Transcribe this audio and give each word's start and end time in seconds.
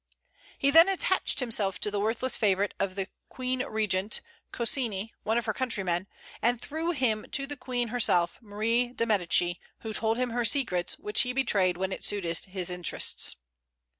He 0.57 0.71
then 0.71 0.89
attached 0.89 1.39
himself 1.41 1.77
to 1.81 1.91
the 1.91 1.99
worthless 1.99 2.35
favorite 2.35 2.73
of 2.79 2.95
the 2.95 3.07
Queen 3.29 3.63
regent, 3.63 4.19
Concini, 4.51 5.11
one 5.21 5.37
of 5.37 5.45
her 5.45 5.53
countrymen; 5.53 6.07
and 6.41 6.59
through 6.59 6.89
him 6.93 7.27
to 7.33 7.45
the 7.45 7.55
Queen 7.55 7.89
herself, 7.89 8.41
Marie 8.41 8.93
de 8.93 9.05
Medicis, 9.05 9.57
who 9.81 9.93
told 9.93 10.17
him 10.17 10.31
her 10.31 10.43
secrets, 10.43 10.97
which 10.97 11.21
he 11.21 11.33
betrayed 11.33 11.77
when 11.77 11.91
it 11.91 12.03
suited 12.03 12.35
his 12.47 12.71
interests. 12.71 13.35